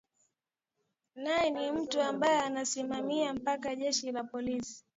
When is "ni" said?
1.49-1.71